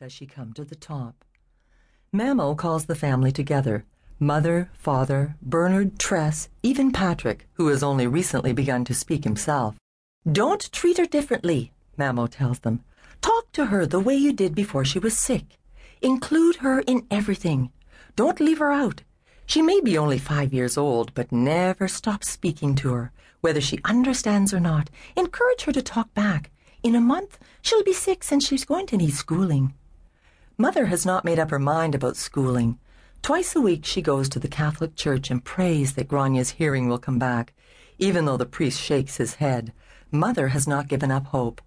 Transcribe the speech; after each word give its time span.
does 0.00 0.12
she 0.12 0.24
come 0.24 0.50
to 0.54 0.64
the 0.64 0.74
top. 0.74 1.26
Mamo 2.10 2.56
calls 2.56 2.86
the 2.86 2.94
family 2.94 3.30
together 3.30 3.84
mother, 4.18 4.70
father, 4.72 5.36
Bernard, 5.42 5.98
Tress, 5.98 6.48
even 6.62 6.90
Patrick, 6.90 7.46
who 7.54 7.68
has 7.68 7.82
only 7.82 8.06
recently 8.06 8.54
begun 8.54 8.82
to 8.84 8.94
speak 8.94 9.24
himself. 9.24 9.76
Don't 10.30 10.72
treat 10.72 10.96
her 10.96 11.04
differently, 11.04 11.72
Mamo 11.98 12.30
tells 12.30 12.60
them. 12.60 12.82
Talk 13.20 13.52
to 13.52 13.66
her 13.66 13.84
the 13.84 14.00
way 14.00 14.14
you 14.14 14.32
did 14.32 14.54
before 14.54 14.86
she 14.86 14.98
was 14.98 15.18
sick. 15.18 15.58
Include 16.00 16.56
her 16.56 16.80
in 16.80 17.06
everything. 17.10 17.70
Don't 18.16 18.40
leave 18.40 18.58
her 18.58 18.72
out. 18.72 19.02
She 19.44 19.60
may 19.60 19.80
be 19.82 19.98
only 19.98 20.18
five 20.18 20.54
years 20.54 20.78
old, 20.78 21.12
but 21.14 21.30
never 21.30 21.88
stop 21.88 22.24
speaking 22.24 22.74
to 22.76 22.92
her, 22.92 23.12
whether 23.42 23.60
she 23.60 23.80
understands 23.84 24.54
or 24.54 24.60
not. 24.60 24.88
Encourage 25.14 25.62
her 25.64 25.72
to 25.72 25.82
talk 25.82 26.14
back. 26.14 26.50
In 26.82 26.94
a 26.94 27.00
month, 27.00 27.38
she'll 27.60 27.84
be 27.84 27.92
six 27.92 28.32
and 28.32 28.42
she's 28.42 28.64
going 28.64 28.86
to 28.86 28.96
need 28.96 29.12
schooling. 29.12 29.74
Mother 30.60 30.84
has 30.84 31.06
not 31.06 31.24
made 31.24 31.38
up 31.38 31.48
her 31.48 31.58
mind 31.58 31.94
about 31.94 32.18
schooling. 32.18 32.78
Twice 33.22 33.56
a 33.56 33.62
week 33.62 33.86
she 33.86 34.02
goes 34.02 34.28
to 34.28 34.38
the 34.38 34.46
Catholic 34.46 34.94
Church 34.94 35.30
and 35.30 35.42
prays 35.42 35.94
that 35.94 36.06
Grania's 36.06 36.50
hearing 36.50 36.86
will 36.86 36.98
come 36.98 37.18
back, 37.18 37.54
even 37.98 38.26
though 38.26 38.36
the 38.36 38.44
priest 38.44 38.78
shakes 38.78 39.16
his 39.16 39.36
head. 39.36 39.72
Mother 40.10 40.48
has 40.48 40.68
not 40.68 40.86
given 40.86 41.10
up 41.10 41.28
hope. 41.28 41.62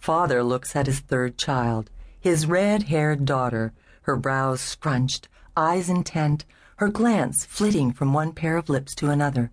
Father 0.00 0.42
looks 0.42 0.74
at 0.74 0.88
his 0.88 0.98
third 0.98 1.38
child, 1.38 1.90
his 2.18 2.44
red-haired 2.44 3.24
daughter, 3.24 3.72
her 4.02 4.16
brows 4.16 4.60
scrunched, 4.60 5.28
eyes 5.56 5.88
intent, 5.88 6.44
her 6.78 6.88
glance 6.88 7.44
flitting 7.44 7.92
from 7.92 8.12
one 8.12 8.32
pair 8.32 8.56
of 8.56 8.68
lips 8.68 8.96
to 8.96 9.10
another. 9.10 9.52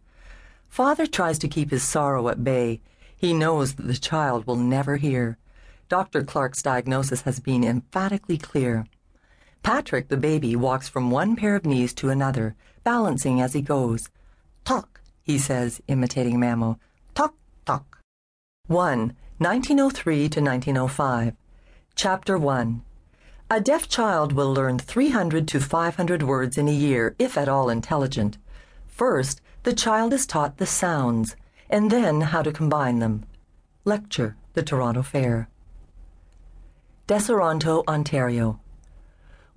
Father 0.69 1.05
tries 1.05 1.37
to 1.37 1.47
keep 1.47 1.69
his 1.69 1.83
sorrow 1.83 2.29
at 2.29 2.43
bay. 2.43 2.81
He 3.15 3.31
knows 3.31 3.75
that 3.75 3.85
the 3.85 3.93
child 3.93 4.47
will 4.47 4.55
never 4.55 4.97
hear. 4.97 5.37
Dr. 5.87 6.23
Clark's 6.23 6.63
diagnosis 6.63 7.21
has 7.21 7.39
been 7.39 7.63
emphatically 7.63 8.37
clear. 8.37 8.85
Patrick, 9.61 10.07
the 10.07 10.17
baby, 10.17 10.55
walks 10.55 10.89
from 10.89 11.11
one 11.11 11.35
pair 11.35 11.55
of 11.55 11.65
knees 11.65 11.93
to 11.95 12.09
another, 12.09 12.55
balancing 12.83 13.39
as 13.39 13.53
he 13.53 13.61
goes. 13.61 14.09
Talk, 14.63 15.01
he 15.21 15.37
says, 15.37 15.81
imitating 15.87 16.37
Mamo. 16.37 16.79
Talk, 17.13 17.35
talk. 17.65 17.99
1. 18.67 19.15
1903 19.37 20.15
to 20.29 20.41
1905. 20.41 21.33
Chapter 21.95 22.37
1. 22.37 22.81
A 23.51 23.61
deaf 23.61 23.87
child 23.87 24.33
will 24.33 24.51
learn 24.51 24.79
300 24.79 25.47
to 25.49 25.59
500 25.59 26.23
words 26.23 26.57
in 26.57 26.67
a 26.67 26.71
year, 26.71 27.15
if 27.19 27.37
at 27.37 27.47
all 27.47 27.69
intelligent. 27.69 28.39
First, 28.87 29.39
the 29.61 29.73
child 29.73 30.13
is 30.13 30.25
taught 30.25 30.57
the 30.57 30.65
sounds, 30.65 31.35
and 31.69 31.91
then 31.91 32.21
how 32.21 32.41
to 32.41 32.51
combine 32.51 32.99
them. 32.99 33.23
Lecture, 33.83 34.35
the 34.53 34.63
Toronto 34.63 35.03
Fair. 35.03 35.47
Deseronto, 37.07 37.83
Ontario. 37.87 38.59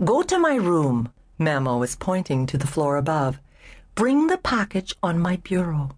Go 0.04 0.22
to 0.22 0.38
my 0.38 0.56
room. 0.56 1.10
Mamo 1.40 1.82
is 1.82 1.96
pointing 1.96 2.44
to 2.44 2.58
the 2.58 2.66
floor 2.66 2.98
above. 2.98 3.40
Bring 3.94 4.26
the 4.26 4.36
package 4.36 4.94
on 5.02 5.18
my 5.18 5.36
bureau. 5.36 5.96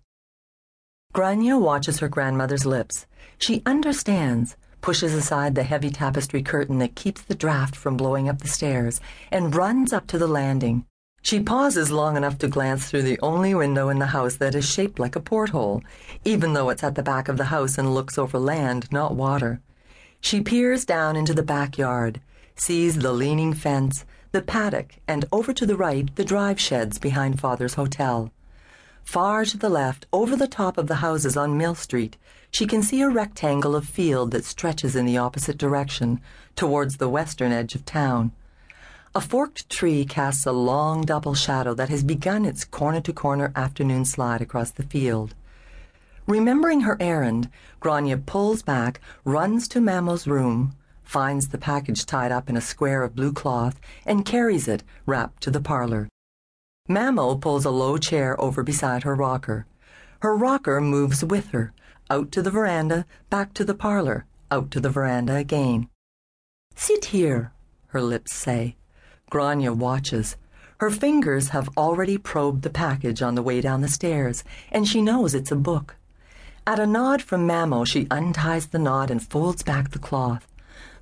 Grania 1.13 1.59
watches 1.59 1.99
her 1.99 2.09
grandmother's 2.09 2.65
lips. 2.65 3.07
She 3.37 3.63
understands, 3.67 4.57
pushes 4.81 5.13
aside 5.13 5.57
the 5.57 5.65
heavy 5.65 5.91
tapestry 5.91 6.41
curtain 6.41 6.79
that 6.79 6.95
keeps 6.95 7.23
the 7.23 7.35
draft 7.35 7.75
from 7.75 7.97
blowing 7.97 8.29
up 8.29 8.39
the 8.39 8.47
stairs, 8.47 9.01
and 9.33 9.53
runs 9.53 9.93
up 9.93 10.07
to 10.07 10.19
the 10.19 10.29
landing. 10.29 10.87
She 11.21 11.41
pauses 11.41 11.91
long 11.91 12.17
enough 12.17 12.39
to 12.39 12.49
glance 12.49 12.89
through 12.89 13.03
the 13.03 13.19
only 13.23 13.57
window 13.57 13.89
in 13.89 13.99
the 13.99 14.07
house 14.07 14.37
that 14.37 14.55
is 14.55 14.71
shaped 14.71 15.01
like 15.01 15.17
a 15.17 15.21
porthole, 15.21 15.83
even 16.25 16.53
though 16.53 16.69
it's 16.69 16.85
at 16.85 16.95
the 16.95 17.03
back 17.03 17.29
of 17.29 17.39
the 17.39 17.47
house 17.47 17.77
and 17.77 17.93
looks 17.93 18.19
over 18.19 18.39
land, 18.39 18.87
not 18.93 19.17
water. 19.17 19.61
She 20.21 20.41
peers 20.41 20.85
down 20.85 21.17
into 21.17 21.35
the 21.35 21.43
backyard, 21.43 22.21
sees 22.55 22.99
the 22.99 23.13
leaning 23.13 23.55
fence, 23.55 24.05
the 24.33 24.43
paddock, 24.43 24.97
and 25.09 25.25
over 25.33 25.53
to 25.53 25.67
the 25.67 25.77
right, 25.77 26.15
the 26.15 26.25
drive 26.25 26.61
sheds 26.61 26.99
behind 26.99 27.41
Father's 27.41 27.75
hotel. 27.75 28.31
Far 29.03 29.45
to 29.47 29.57
the 29.57 29.71
left, 29.71 30.07
over 30.13 30.37
the 30.37 30.47
top 30.47 30.79
of 30.79 30.87
the 30.87 30.97
houses 30.97 31.37
on 31.37 31.59
Mill 31.59 31.75
Street, 31.75 32.17
she 32.53 32.67
can 32.67 32.83
see 32.83 33.01
a 33.01 33.09
rectangle 33.09 33.75
of 33.75 33.87
field 33.87 34.31
that 34.31 34.45
stretches 34.45 34.95
in 34.95 35.07
the 35.07 35.19
opposite 35.19 35.59
direction, 35.59 36.21
towards 36.55 36.99
the 36.99 37.09
western 37.09 37.51
edge 37.51 37.75
of 37.75 37.85
town. 37.85 38.33
A 39.15 39.21
forked 39.21 39.69
tree 39.69 40.05
casts 40.05 40.47
a 40.47 40.53
long 40.53 41.03
double 41.03 41.35
shadow 41.35 41.75
that 41.75 41.89
has 41.89 42.05
begun 42.05 42.45
its 42.45 42.65
corner 42.65 43.01
to 43.01 43.13
corner 43.13 43.53
afternoon 43.57 44.05
slide 44.05 44.41
across 44.41 44.71
the 44.71 44.85
field. 44.85 45.35
Remembering 46.31 46.83
her 46.83 46.97
errand, 47.01 47.51
Grania 47.81 48.17
pulls 48.17 48.63
back, 48.63 49.01
runs 49.25 49.67
to 49.67 49.81
Mamo's 49.81 50.29
room, 50.29 50.77
finds 51.03 51.49
the 51.49 51.59
package 51.59 52.07
tied 52.07 52.31
up 52.31 52.49
in 52.49 52.57
a 52.57 52.61
square 52.61 53.03
of 53.03 53.17
blue 53.17 53.33
cloth, 53.33 53.81
and 54.07 54.25
carries 54.25 54.69
it, 54.69 54.85
wrapped, 55.07 55.43
to 55.43 55.51
the 55.51 55.61
parlor. 55.61 56.09
Mamo 56.89 57.41
pulls 57.41 57.65
a 57.65 57.71
low 57.71 57.99
chair 57.99 58.41
over 58.41 58.63
beside 58.63 59.03
her 59.03 59.17
rocker. 59.17 59.67
Her 60.21 60.37
rocker 60.37 60.81
moves 60.81 61.25
with 61.25 61.49
her, 61.49 61.73
out 62.09 62.31
to 62.31 62.43
the 62.43 62.51
veranda, 62.53 63.07
back 63.29 63.53
to 63.55 63.65
the 63.65 63.75
parlor, 63.75 64.25
out 64.53 64.71
to 64.71 64.79
the 64.79 64.89
veranda 64.89 65.35
again. 65.35 65.89
Sit 66.77 67.07
here, 67.07 67.51
her 67.89 68.01
lips 68.01 68.33
say. 68.33 68.77
Grania 69.31 69.73
watches. 69.73 70.37
Her 70.79 70.91
fingers 70.91 71.49
have 71.49 71.69
already 71.77 72.19
probed 72.19 72.63
the 72.63 72.71
package 72.71 73.21
on 73.21 73.35
the 73.35 73.43
way 73.43 73.61
down 73.61 73.81
the 73.81 73.89
stairs, 73.89 74.45
and 74.71 74.87
she 74.87 75.03
knows 75.03 75.35
it's 75.35 75.51
a 75.51 75.57
book. 75.57 75.97
At 76.71 76.79
a 76.79 76.87
nod 76.87 77.21
from 77.21 77.49
Mamo, 77.49 77.85
she 77.85 78.07
unties 78.13 78.69
the 78.69 78.79
knot 78.79 79.11
and 79.11 79.21
folds 79.21 79.65
back 79.65 79.91
the 79.91 79.99
cloth. 79.99 80.47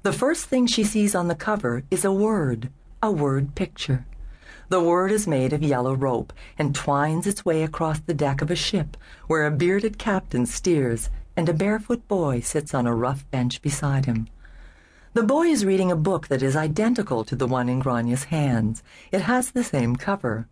The 0.02 0.14
first 0.14 0.46
thing 0.46 0.66
she 0.66 0.82
sees 0.82 1.14
on 1.14 1.28
the 1.28 1.34
cover 1.34 1.82
is 1.90 2.06
a 2.06 2.10
word, 2.10 2.70
a 3.02 3.12
word 3.12 3.54
picture. 3.54 4.06
The 4.70 4.80
word 4.80 5.12
is 5.12 5.26
made 5.26 5.52
of 5.52 5.62
yellow 5.62 5.94
rope 5.94 6.32
and 6.58 6.74
twines 6.74 7.26
its 7.26 7.44
way 7.44 7.62
across 7.62 8.00
the 8.00 8.14
deck 8.14 8.40
of 8.40 8.50
a 8.50 8.56
ship 8.56 8.96
where 9.26 9.44
a 9.44 9.50
bearded 9.50 9.98
captain 9.98 10.46
steers 10.46 11.10
and 11.36 11.50
a 11.50 11.52
barefoot 11.52 12.08
boy 12.08 12.40
sits 12.40 12.72
on 12.72 12.86
a 12.86 12.94
rough 12.94 13.30
bench 13.30 13.60
beside 13.60 14.06
him. 14.06 14.26
The 15.12 15.22
boy 15.22 15.48
is 15.48 15.66
reading 15.66 15.92
a 15.92 15.96
book 15.96 16.28
that 16.28 16.42
is 16.42 16.56
identical 16.56 17.24
to 17.24 17.36
the 17.36 17.46
one 17.46 17.68
in 17.68 17.80
Grania's 17.80 18.24
hands. 18.24 18.82
It 19.12 19.20
has 19.20 19.50
the 19.50 19.64
same 19.64 19.96
cover. 19.96 20.48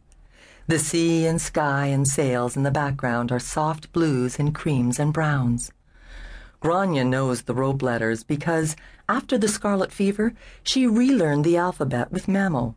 The 0.69 0.81
sea 0.81 1.27
and 1.27 1.41
sky 1.41 1.87
and 1.87 2.09
sails 2.09 2.57
in 2.57 2.65
the 2.65 2.73
background 2.73 3.31
are 3.31 3.39
soft 3.39 3.93
blues 3.93 4.37
and 4.41 4.53
creams 4.53 4.99
and 4.99 5.13
browns. 5.13 5.71
Grania 6.59 7.05
knows 7.05 7.43
the 7.43 7.55
rope 7.55 7.83
letters 7.83 8.25
because, 8.25 8.75
after 9.09 9.39
the 9.39 9.47
scarlet 9.47 9.93
fever, 9.93 10.35
she 10.65 10.85
relearned 10.85 11.45
the 11.45 11.57
alphabet 11.57 12.11
with 12.11 12.27
Mamo. 12.27 12.75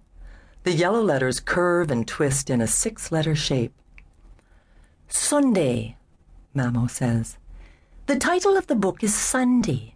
The 0.66 0.72
yellow 0.72 1.02
letters 1.02 1.40
curve 1.40 1.90
and 1.90 2.08
twist 2.08 2.52
in 2.52 2.62
a 2.62 2.68
six 2.68 3.12
letter 3.12 3.34
shape. 3.34 3.74
Sunday, 5.08 5.98
Mamo 6.56 6.88
says. 6.88 7.38
The 8.06 8.20
title 8.20 8.56
of 8.56 8.68
the 8.68 8.76
book 8.76 9.04
is 9.04 9.16
Sunday, 9.16 9.96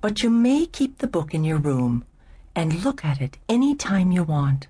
but 0.00 0.22
you 0.22 0.30
may 0.30 0.64
keep 0.64 0.98
the 0.98 1.06
book 1.06 1.34
in 1.34 1.44
your 1.44 1.58
room 1.58 2.06
and 2.54 2.82
look 2.82 3.04
at 3.04 3.20
it 3.20 3.36
any 3.46 3.74
time 3.74 4.10
you 4.10 4.22
want. 4.24 4.68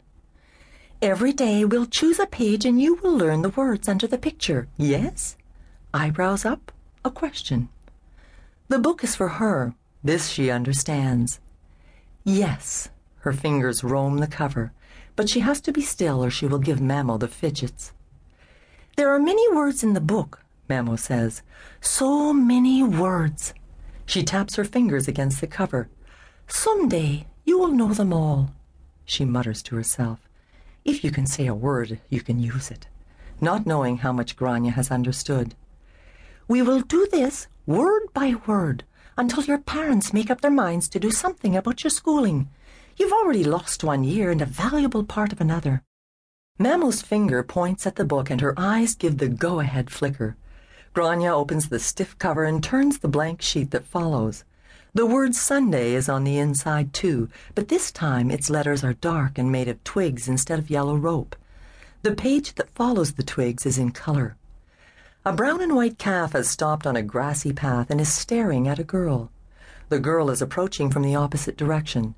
Every 1.02 1.34
day 1.34 1.62
we'll 1.66 1.84
choose 1.84 2.18
a 2.18 2.26
page 2.26 2.64
and 2.64 2.80
you 2.80 2.94
will 2.94 3.14
learn 3.14 3.42
the 3.42 3.50
words 3.50 3.86
under 3.86 4.06
the 4.06 4.16
picture. 4.16 4.66
Yes? 4.78 5.36
Eyebrows 5.92 6.46
up, 6.46 6.72
a 7.04 7.10
question. 7.10 7.68
The 8.68 8.78
book 8.78 9.04
is 9.04 9.14
for 9.14 9.28
her. 9.28 9.74
This 10.02 10.28
she 10.30 10.50
understands. 10.50 11.38
Yes, 12.24 12.88
her 13.18 13.32
fingers 13.34 13.84
roam 13.84 14.18
the 14.18 14.26
cover, 14.26 14.72
but 15.16 15.28
she 15.28 15.40
has 15.40 15.60
to 15.62 15.72
be 15.72 15.82
still 15.82 16.24
or 16.24 16.30
she 16.30 16.46
will 16.46 16.58
give 16.58 16.78
Mamo 16.78 17.20
the 17.20 17.28
fidgets. 17.28 17.92
There 18.96 19.10
are 19.10 19.18
many 19.18 19.52
words 19.52 19.84
in 19.84 19.92
the 19.92 20.00
book, 20.00 20.40
Mamo 20.70 20.98
says. 20.98 21.42
So 21.82 22.32
many 22.32 22.82
words. 22.82 23.52
She 24.06 24.22
taps 24.22 24.56
her 24.56 24.64
fingers 24.64 25.08
against 25.08 25.42
the 25.42 25.46
cover. 25.46 25.88
Some 26.46 26.88
day 26.88 27.26
you 27.44 27.58
will 27.58 27.72
know 27.72 27.92
them 27.92 28.14
all, 28.14 28.54
she 29.04 29.26
mutters 29.26 29.62
to 29.64 29.76
herself. 29.76 30.25
If 30.86 31.02
you 31.02 31.10
can 31.10 31.26
say 31.26 31.48
a 31.48 31.54
word, 31.54 31.98
you 32.08 32.20
can 32.20 32.38
use 32.38 32.70
it, 32.70 32.86
not 33.40 33.66
knowing 33.66 33.98
how 33.98 34.12
much 34.12 34.36
Grania 34.36 34.70
has 34.70 34.92
understood. 34.92 35.56
We 36.46 36.62
will 36.62 36.80
do 36.80 37.08
this 37.10 37.48
word 37.66 38.02
by 38.14 38.36
word, 38.46 38.84
until 39.18 39.42
your 39.42 39.58
parents 39.58 40.12
make 40.12 40.30
up 40.30 40.42
their 40.42 40.50
minds 40.52 40.88
to 40.90 41.00
do 41.00 41.10
something 41.10 41.56
about 41.56 41.82
your 41.82 41.90
schooling. 41.90 42.50
You've 42.96 43.12
already 43.12 43.42
lost 43.42 43.82
one 43.82 44.04
year 44.04 44.30
and 44.30 44.40
a 44.40 44.46
valuable 44.46 45.02
part 45.02 45.32
of 45.32 45.40
another. 45.40 45.82
Mamo's 46.56 47.02
finger 47.02 47.42
points 47.42 47.84
at 47.84 47.96
the 47.96 48.04
book 48.04 48.30
and 48.30 48.40
her 48.40 48.54
eyes 48.56 48.94
give 48.94 49.18
the 49.18 49.28
go 49.28 49.58
ahead 49.58 49.90
flicker. 49.90 50.36
Grania 50.92 51.34
opens 51.34 51.68
the 51.68 51.80
stiff 51.80 52.16
cover 52.18 52.44
and 52.44 52.62
turns 52.62 53.00
the 53.00 53.08
blank 53.08 53.42
sheet 53.42 53.72
that 53.72 53.88
follows. 53.88 54.44
The 54.96 55.04
word 55.04 55.34
Sunday 55.34 55.92
is 55.92 56.08
on 56.08 56.24
the 56.24 56.38
inside 56.38 56.94
too, 56.94 57.28
but 57.54 57.68
this 57.68 57.92
time 57.92 58.30
its 58.30 58.48
letters 58.48 58.82
are 58.82 58.94
dark 58.94 59.36
and 59.36 59.52
made 59.52 59.68
of 59.68 59.84
twigs 59.84 60.26
instead 60.26 60.58
of 60.58 60.70
yellow 60.70 60.96
rope. 60.96 61.36
The 62.00 62.14
page 62.14 62.54
that 62.54 62.74
follows 62.74 63.12
the 63.12 63.22
twigs 63.22 63.66
is 63.66 63.76
in 63.76 63.90
color. 63.90 64.38
A 65.22 65.34
brown 65.34 65.60
and 65.60 65.76
white 65.76 65.98
calf 65.98 66.32
has 66.32 66.48
stopped 66.48 66.86
on 66.86 66.96
a 66.96 67.02
grassy 67.02 67.52
path 67.52 67.90
and 67.90 68.00
is 68.00 68.10
staring 68.10 68.66
at 68.66 68.78
a 68.78 68.84
girl. 68.84 69.30
The 69.90 69.98
girl 69.98 70.30
is 70.30 70.40
approaching 70.40 70.88
from 70.88 71.02
the 71.02 71.14
opposite 71.14 71.58
direction. 71.58 72.14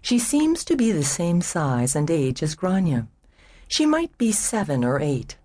She 0.00 0.20
seems 0.20 0.64
to 0.66 0.76
be 0.76 0.92
the 0.92 1.02
same 1.02 1.40
size 1.40 1.96
and 1.96 2.08
age 2.08 2.40
as 2.40 2.54
Grania. 2.54 3.08
She 3.66 3.84
might 3.84 4.16
be 4.16 4.30
seven 4.30 4.84
or 4.84 5.00
eight. 5.00 5.38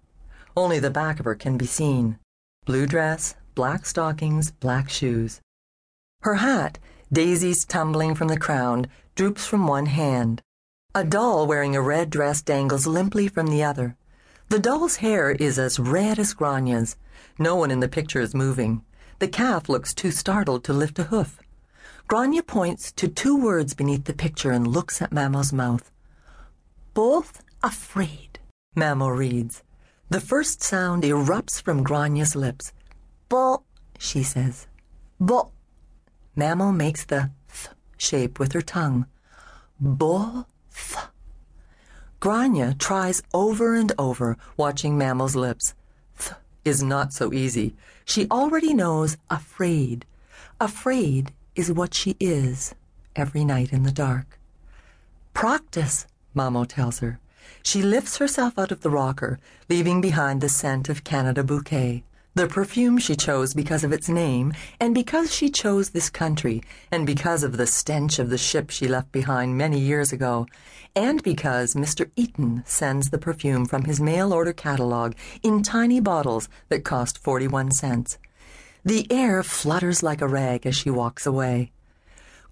Only 0.56 0.78
the 0.78 0.92
back 0.92 1.20
of 1.20 1.26
her 1.26 1.34
can 1.34 1.58
be 1.58 1.66
seen. 1.66 2.20
Blue 2.66 2.86
dress, 2.86 3.34
black 3.56 3.88
stockings, 3.88 4.52
black 4.52 4.92
shoes. 4.92 5.42
Her 6.22 6.36
hat, 6.36 6.80
daisies 7.12 7.66
tumbling 7.66 8.16
from 8.16 8.28
the 8.28 8.40
crown, 8.40 8.88
droops 9.16 9.46
from 9.46 9.68
one 9.68 9.86
hand. 9.86 10.42
A 10.96 11.04
doll 11.04 11.46
wearing 11.46 11.76
a 11.76 11.82
red 11.82 12.10
dress 12.10 12.42
dangles 12.42 12.88
limply 12.88 13.28
from 13.28 13.48
the 13.48 13.64
other. 13.64 13.96
The 14.50 14.60
doll's 14.60 14.98
hair 14.98 15.32
is 15.32 15.60
as 15.60 15.80
red 15.80 16.20
as 16.20 16.34
Grania's. 16.34 16.96
No 17.38 17.56
one 17.56 17.70
in 17.70 17.82
the 17.82 17.88
picture 17.88 18.22
is 18.22 18.34
moving. 18.34 18.84
The 19.20 19.28
calf 19.28 19.70
looks 19.70 19.94
too 19.94 20.12
startled 20.12 20.64
to 20.64 20.74
lift 20.74 21.00
a 21.00 21.04
hoof. 21.04 21.40
Grania 22.08 22.42
points 22.42 22.92
to 22.94 23.08
two 23.08 23.36
words 23.36 23.74
beneath 23.74 24.06
the 24.06 24.14
picture 24.14 24.52
and 24.52 24.66
looks 24.66 25.02
at 25.02 25.12
Mamo's 25.12 25.52
mouth. 25.52 25.92
Both 26.94 27.44
afraid, 27.62 28.40
Mamo 28.76 29.16
reads. 29.16 29.64
The 30.10 30.22
first 30.22 30.64
sound 30.64 31.04
erupts 31.04 31.62
from 31.62 31.84
Grania's 31.84 32.36
lips. 32.36 32.72
Bo, 33.28 33.64
she 34.00 34.24
says. 34.24 34.68
Bo. 35.20 35.52
Mamo 36.38 36.72
makes 36.72 37.04
the 37.04 37.32
th 37.52 37.70
shape 37.98 38.38
with 38.38 38.54
her 38.54 38.62
tongue. 38.62 39.08
Bo, 39.80 40.46
th. 40.72 41.08
Grania 42.20 42.76
tries 42.78 43.24
over 43.34 43.74
and 43.74 43.92
over, 43.98 44.38
watching 44.56 45.00
Mamo's 45.00 45.36
lips. 45.36 45.74
Th 46.20 46.36
is 46.64 46.84
not 46.84 47.12
so 47.12 47.34
easy. 47.34 47.76
She 48.06 48.28
already 48.30 48.76
knows 48.76 49.18
afraid. 49.32 50.06
Afraid 50.62 51.32
is 51.56 51.72
what 51.72 51.96
she 51.96 52.16
is 52.20 52.76
every 53.16 53.44
night 53.44 53.74
in 53.74 53.82
the 53.82 53.92
dark. 53.92 54.38
Practice, 55.34 56.06
Mamo 56.36 56.68
tells 56.68 57.00
her. 57.00 57.20
She 57.64 57.82
lifts 57.82 58.18
herself 58.18 58.60
out 58.60 58.72
of 58.72 58.82
the 58.82 58.92
rocker, 58.92 59.40
leaving 59.70 60.02
behind 60.02 60.42
the 60.42 60.50
scent 60.50 60.88
of 60.88 61.04
Canada 61.04 61.44
bouquet, 61.44 62.04
the 62.38 62.48
perfume 62.48 63.00
she 63.00 63.16
chose 63.16 63.56
because 63.56 63.84
of 63.84 63.92
its 63.92 64.08
name, 64.08 64.54
and 64.80 64.94
because 64.94 65.34
she 65.34 65.50
chose 65.50 65.90
this 65.90 66.10
country, 66.10 66.62
and 66.92 67.06
because 67.06 67.42
of 67.42 67.58
the 67.58 67.66
stench 67.66 68.20
of 68.20 68.30
the 68.30 68.38
ship 68.38 68.70
she 68.70 68.88
left 68.88 69.12
behind 69.12 69.58
many 69.58 69.80
years 69.80 70.14
ago, 70.14 70.46
and 70.96 71.24
because 71.24 71.74
Mr. 71.74 72.12
Eaton 72.16 72.64
sends 72.66 73.10
the 73.10 73.18
perfume 73.18 73.66
from 73.66 73.86
his 73.86 74.00
mail 74.00 74.34
order 74.34 74.54
catalog 74.54 75.14
in 75.42 75.64
tiny 75.64 76.00
bottles 76.00 76.48
that 76.70 76.84
cost 76.84 77.18
41 77.18 77.72
cents. 77.72 78.20
The 78.86 79.12
air 79.12 79.42
flutters 79.42 80.04
like 80.04 80.22
a 80.22 80.28
rag 80.28 80.66
as 80.68 80.76
she 80.76 80.92
walks 80.92 81.26
away. 81.26 81.72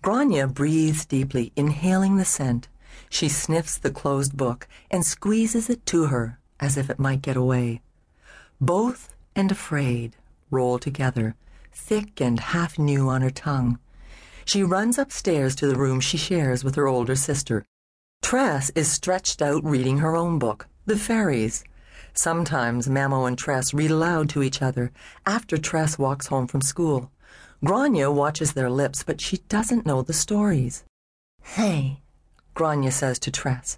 Grania 0.02 0.48
breathes 0.48 1.06
deeply, 1.06 1.54
inhaling 1.56 2.18
the 2.18 2.26
scent. 2.26 2.68
She 3.10 3.30
sniffs 3.30 3.78
the 3.78 3.92
closed 3.92 4.36
book 4.36 4.68
and 4.90 5.06
squeezes 5.06 5.70
it 5.70 5.86
to 5.88 6.08
her 6.08 6.40
as 6.60 6.76
if 6.76 6.90
it 6.90 7.00
might 7.00 7.22
get 7.22 7.38
away. 7.38 7.82
Both 8.60 9.15
and 9.36 9.52
afraid 9.52 10.16
roll 10.52 10.80
together, 10.80 11.36
thick 11.72 12.22
and 12.22 12.40
half 12.40 12.80
new 12.80 13.10
on 13.10 13.22
her 13.22 13.30
tongue. 13.30 13.80
She 14.46 14.64
runs 14.64 14.98
upstairs 14.98 15.56
to 15.56 15.68
the 15.68 15.76
room 15.76 16.00
she 16.00 16.18
shares 16.18 16.64
with 16.64 16.76
her 16.76 16.88
older 16.88 17.16
sister. 17.16 17.66
Tress 18.22 18.72
is 18.76 18.92
stretched 18.92 19.42
out 19.42 19.64
reading 19.64 20.00
her 20.00 20.16
own 20.16 20.40
book, 20.40 20.68
The 20.86 20.98
Fairies. 20.98 21.64
Sometimes 22.14 22.88
Mamo 22.88 23.28
and 23.28 23.38
Tress 23.38 23.74
read 23.74 23.92
aloud 23.92 24.30
to 24.30 24.44
each 24.44 24.62
other 24.62 24.92
after 25.26 25.58
Tress 25.58 25.98
walks 25.98 26.28
home 26.28 26.48
from 26.48 26.62
school. 26.62 27.12
Grania 27.64 28.12
watches 28.12 28.54
their 28.54 28.70
lips, 28.70 29.04
but 29.04 29.20
she 29.20 29.38
doesn't 29.50 29.86
know 29.86 30.02
the 30.02 30.14
stories. 30.14 30.84
Hey, 31.42 32.02
Grania 32.54 32.92
says 32.92 33.20
to 33.20 33.32
Tress. 33.32 33.78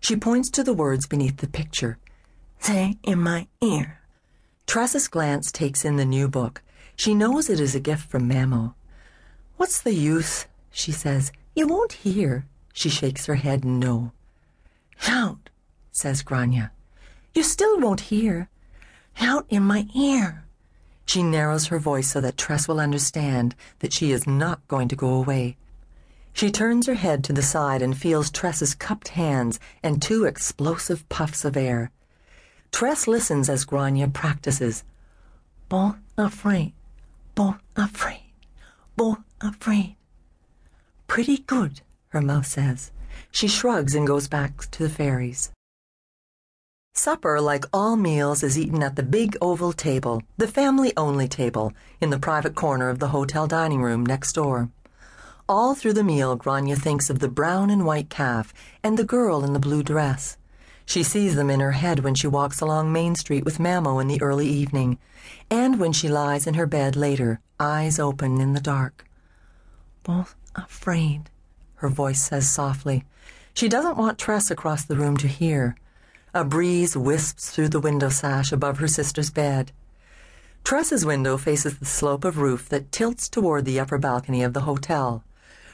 She 0.00 0.16
points 0.16 0.50
to 0.50 0.62
the 0.62 0.74
words 0.74 1.06
beneath 1.06 1.38
the 1.38 1.48
picture. 1.48 1.98
Say 2.58 2.98
in 3.02 3.20
my 3.20 3.46
ear. 3.62 3.97
Tress's 4.68 5.08
glance 5.08 5.50
takes 5.50 5.82
in 5.82 5.96
the 5.96 6.04
new 6.04 6.28
book. 6.28 6.60
She 6.94 7.14
knows 7.14 7.48
it 7.48 7.58
is 7.58 7.74
a 7.74 7.80
gift 7.80 8.10
from 8.10 8.28
Mamo. 8.28 8.74
What's 9.56 9.80
the 9.80 9.94
use? 9.94 10.44
she 10.70 10.92
says. 10.92 11.32
You 11.56 11.66
won't 11.66 11.94
hear. 11.94 12.44
She 12.74 12.90
shakes 12.90 13.24
her 13.24 13.36
head 13.36 13.64
no. 13.64 14.12
Shout, 15.00 15.48
says 15.90 16.20
Grania. 16.20 16.70
You 17.34 17.44
still 17.44 17.80
won't 17.80 18.12
hear. 18.12 18.50
Out 19.18 19.46
in 19.48 19.62
my 19.62 19.86
ear. 19.96 20.44
She 21.06 21.22
narrows 21.22 21.68
her 21.68 21.78
voice 21.78 22.08
so 22.08 22.20
that 22.20 22.36
Tress 22.36 22.68
will 22.68 22.78
understand 22.78 23.54
that 23.78 23.94
she 23.94 24.12
is 24.12 24.26
not 24.26 24.68
going 24.68 24.88
to 24.88 24.96
go 24.96 25.14
away. 25.14 25.56
She 26.34 26.50
turns 26.50 26.86
her 26.86 26.94
head 26.94 27.24
to 27.24 27.32
the 27.32 27.40
side 27.40 27.80
and 27.80 27.96
feels 27.96 28.30
Tress's 28.30 28.74
cupped 28.74 29.08
hands 29.08 29.58
and 29.82 30.02
two 30.02 30.26
explosive 30.26 31.08
puffs 31.08 31.46
of 31.46 31.56
air. 31.56 31.90
Tress 32.72 33.06
listens 33.06 33.48
as 33.48 33.64
Grania 33.64 34.08
practices. 34.08 34.84
Both 35.68 35.96
afraid, 36.16 36.72
both 37.34 37.58
afraid, 37.76 38.32
both 38.96 39.18
afraid. 39.40 39.96
Pretty 41.06 41.38
good, 41.38 41.80
her 42.08 42.20
mouth 42.20 42.46
says. 42.46 42.90
She 43.30 43.48
shrugs 43.48 43.94
and 43.94 44.06
goes 44.06 44.28
back 44.28 44.70
to 44.70 44.82
the 44.82 44.88
fairies. 44.88 45.50
Supper, 46.94 47.40
like 47.40 47.64
all 47.72 47.96
meals, 47.96 48.42
is 48.42 48.58
eaten 48.58 48.82
at 48.82 48.96
the 48.96 49.02
big 49.02 49.36
oval 49.40 49.72
table, 49.72 50.22
the 50.36 50.48
family 50.48 50.92
only 50.96 51.28
table, 51.28 51.72
in 52.00 52.10
the 52.10 52.18
private 52.18 52.54
corner 52.54 52.88
of 52.88 52.98
the 52.98 53.08
hotel 53.08 53.46
dining 53.46 53.82
room 53.82 54.04
next 54.04 54.32
door. 54.32 54.70
All 55.48 55.74
through 55.74 55.92
the 55.92 56.02
meal, 56.02 56.34
Grania 56.34 56.74
thinks 56.74 57.08
of 57.08 57.18
the 57.18 57.28
brown 57.28 57.70
and 57.70 57.84
white 57.84 58.10
calf 58.10 58.54
and 58.82 58.98
the 58.98 59.04
girl 59.04 59.44
in 59.44 59.52
the 59.52 59.60
blue 59.60 59.82
dress. 59.82 60.37
She 60.88 61.02
sees 61.02 61.34
them 61.34 61.50
in 61.50 61.60
her 61.60 61.72
head 61.72 61.98
when 61.98 62.14
she 62.14 62.26
walks 62.26 62.62
along 62.62 62.90
Main 62.90 63.14
Street 63.14 63.44
with 63.44 63.58
Mamo 63.58 64.00
in 64.00 64.08
the 64.08 64.22
early 64.22 64.48
evening, 64.48 64.96
and 65.50 65.78
when 65.78 65.92
she 65.92 66.08
lies 66.08 66.46
in 66.46 66.54
her 66.54 66.64
bed 66.64 66.96
later, 66.96 67.40
eyes 67.60 67.98
open 67.98 68.40
in 68.40 68.54
the 68.54 68.60
dark. 68.60 69.04
Both 70.02 70.34
afraid, 70.54 71.28
her 71.74 71.90
voice 71.90 72.22
says 72.22 72.48
softly. 72.48 73.04
She 73.52 73.68
doesn't 73.68 73.98
want 73.98 74.18
Tress 74.18 74.50
across 74.50 74.82
the 74.82 74.96
room 74.96 75.18
to 75.18 75.28
hear. 75.28 75.76
A 76.32 76.42
breeze 76.42 76.96
wisps 76.96 77.50
through 77.50 77.68
the 77.68 77.80
window 77.80 78.08
sash 78.08 78.50
above 78.50 78.78
her 78.78 78.88
sister's 78.88 79.30
bed. 79.30 79.72
Tress's 80.64 81.04
window 81.04 81.36
faces 81.36 81.78
the 81.78 81.84
slope 81.84 82.24
of 82.24 82.38
roof 82.38 82.66
that 82.70 82.92
tilts 82.92 83.28
toward 83.28 83.66
the 83.66 83.78
upper 83.78 83.98
balcony 83.98 84.42
of 84.42 84.54
the 84.54 84.62
hotel. 84.62 85.22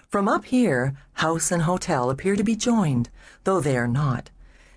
From 0.09 0.27
up 0.27 0.47
here, 0.47 0.97
house 1.13 1.53
and 1.53 1.63
hotel 1.63 2.11
appear 2.11 2.35
to 2.35 2.43
be 2.43 2.57
joined, 2.57 3.11
though 3.45 3.61
they 3.61 3.77
are 3.77 3.87
not. 3.87 4.31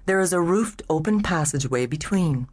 There 0.07 0.21
is 0.21 0.31
a 0.31 0.39
roofed 0.39 0.83
open 0.89 1.21
passageway 1.21 1.85
between. 1.85 2.47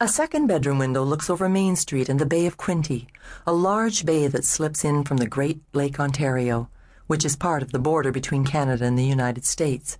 A 0.00 0.08
second 0.08 0.46
bedroom 0.46 0.78
window 0.78 1.02
looks 1.02 1.28
over 1.28 1.46
Main 1.46 1.76
Street 1.76 2.08
and 2.08 2.18
the 2.18 2.24
Bay 2.24 2.46
of 2.46 2.56
Quinte, 2.56 3.06
a 3.46 3.52
large 3.52 4.06
bay 4.06 4.26
that 4.26 4.46
slips 4.46 4.86
in 4.86 5.04
from 5.04 5.18
the 5.18 5.26
Great 5.26 5.60
Lake 5.74 6.00
Ontario, 6.00 6.70
which 7.06 7.26
is 7.26 7.36
part 7.36 7.62
of 7.62 7.72
the 7.72 7.78
border 7.78 8.10
between 8.10 8.42
Canada 8.42 8.86
and 8.86 8.98
the 8.98 9.04
United 9.04 9.44
States. 9.44 9.98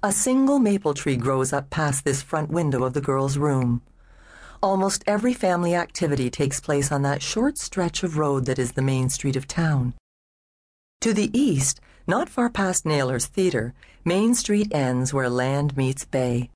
A 0.00 0.12
single 0.12 0.60
maple 0.60 0.94
tree 0.94 1.16
grows 1.16 1.52
up 1.52 1.70
past 1.70 2.04
this 2.04 2.22
front 2.22 2.50
window 2.50 2.84
of 2.84 2.94
the 2.94 3.00
girl's 3.00 3.36
room. 3.36 3.82
Almost 4.62 5.02
every 5.08 5.34
family 5.34 5.74
activity 5.74 6.30
takes 6.30 6.60
place 6.60 6.92
on 6.92 7.02
that 7.02 7.20
short 7.20 7.58
stretch 7.58 8.04
of 8.04 8.16
road 8.16 8.46
that 8.46 8.60
is 8.60 8.72
the 8.72 8.80
main 8.80 9.08
street 9.08 9.34
of 9.34 9.48
town. 9.48 9.92
To 11.00 11.12
the 11.12 11.36
east, 11.36 11.80
not 12.06 12.28
far 12.28 12.50
past 12.50 12.84
Naylor's 12.84 13.26
Theatre, 13.26 13.74
Main 14.04 14.34
Street 14.34 14.74
ends 14.74 15.14
where 15.14 15.28
land 15.28 15.76
meets 15.76 16.04
bay. 16.04 16.50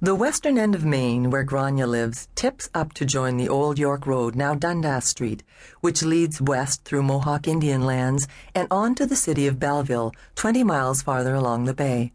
The 0.00 0.14
western 0.14 0.58
end 0.58 0.74
of 0.74 0.84
Main, 0.84 1.30
where 1.30 1.42
Grania 1.42 1.86
lives, 1.86 2.28
tips 2.34 2.68
up 2.74 2.92
to 2.94 3.06
join 3.06 3.38
the 3.38 3.48
old 3.48 3.78
York 3.78 4.06
Road, 4.06 4.34
now 4.34 4.54
Dundas 4.54 5.06
Street, 5.06 5.42
which 5.80 6.02
leads 6.02 6.40
west 6.40 6.84
through 6.84 7.02
Mohawk 7.02 7.48
Indian 7.48 7.86
lands 7.86 8.28
and 8.54 8.68
on 8.70 8.94
to 8.96 9.06
the 9.06 9.16
city 9.16 9.46
of 9.46 9.58
Belleville, 9.58 10.12
20 10.34 10.64
miles 10.64 11.00
farther 11.00 11.34
along 11.34 11.64
the 11.64 11.72
bay. 11.72 12.12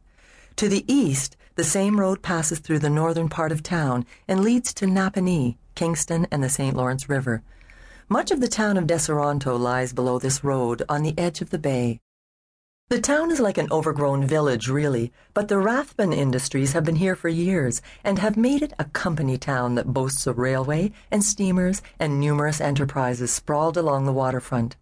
To 0.58 0.70
the 0.70 0.86
east, 0.92 1.38
the 1.56 1.64
same 1.64 2.00
road 2.00 2.22
passes 2.22 2.60
through 2.60 2.80
the 2.80 2.90
northern 2.90 3.30
part 3.30 3.52
of 3.52 3.64
town 3.64 4.06
and 4.28 4.44
leads 4.44 4.74
to 4.76 4.86
Napanee, 4.86 5.58
Kingston, 5.74 6.28
and 6.32 6.44
the 6.44 6.50
St. 6.50 6.76
Lawrence 6.76 7.10
River. 7.10 7.42
Much 8.10 8.30
of 8.30 8.42
the 8.42 8.48
town 8.48 8.78
of 8.78 8.86
Deseronto 8.86 9.60
lies 9.60 9.92
below 9.92 10.20
this 10.20 10.44
road 10.44 10.84
on 10.88 11.02
the 11.02 11.18
edge 11.18 11.42
of 11.42 11.50
the 11.50 11.58
bay. 11.58 12.00
The 12.92 13.00
town 13.00 13.32
is 13.32 13.40
like 13.40 13.58
an 13.58 13.72
overgrown 13.72 14.26
village, 14.26 14.68
really, 14.68 15.14
but 15.34 15.48
the 15.48 15.60
Rathbun 15.60 16.12
Industries 16.12 16.74
have 16.74 16.84
been 16.84 16.98
here 16.98 17.16
for 17.16 17.30
years 17.30 17.82
and 18.04 18.20
have 18.20 18.36
made 18.36 18.62
it 18.62 18.74
a 18.78 18.84
company 18.84 19.38
town 19.38 19.76
that 19.76 19.94
boasts 19.94 20.28
a 20.28 20.34
railway 20.34 20.92
and 21.10 21.24
steamers 21.24 21.82
and 22.00 22.20
numerous 22.20 22.60
enterprises 22.60 23.32
sprawled 23.32 23.78
along 23.78 24.06
the 24.06 24.12
waterfront. 24.12 24.76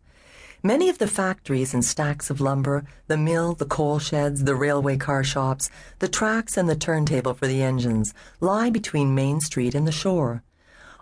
Many 0.64 0.90
of 0.90 0.98
the 0.98 1.06
factories 1.06 1.72
and 1.72 1.86
stacks 1.86 2.32
of 2.32 2.42
lumber, 2.42 2.84
the 3.06 3.16
mill, 3.16 3.54
the 3.54 3.68
coal 3.68 4.00
sheds, 4.00 4.44
the 4.44 4.56
railway 4.56 4.98
car 4.98 5.24
shops, 5.24 5.70
the 6.00 6.10
tracks, 6.10 6.58
and 6.58 6.68
the 6.68 6.76
turntable 6.76 7.36
for 7.36 7.46
the 7.46 7.62
engines 7.62 8.16
lie 8.40 8.72
between 8.72 9.14
Main 9.14 9.40
Street 9.40 9.76
and 9.76 9.88
the 9.88 9.92
shore. 9.92 10.42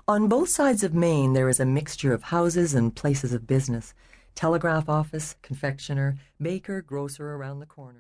On 0.10 0.28
both 0.28 0.50
sides 0.50 0.84
of 0.84 0.94
Main, 0.94 1.32
there 1.32 1.48
is 1.48 1.62
a 1.62 1.66
mixture 1.66 2.12
of 2.12 2.24
houses 2.24 2.74
and 2.74 2.94
places 2.94 3.32
of 3.32 3.48
business 3.48 3.94
telegraph 4.38 4.88
office, 4.88 5.36
confectioner, 5.42 6.16
baker, 6.40 6.80
grocer 6.84 7.34
around 7.34 7.60
the 7.60 7.66
corner. 7.66 7.96